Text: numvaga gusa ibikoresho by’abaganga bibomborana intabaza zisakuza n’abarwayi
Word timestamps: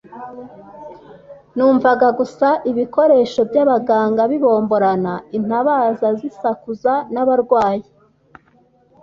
numvaga 1.55 2.07
gusa 2.19 2.47
ibikoresho 2.71 3.41
by’abaganga 3.49 4.21
bibomborana 4.31 5.13
intabaza 5.37 6.07
zisakuza 6.19 6.93
n’abarwayi 7.13 7.85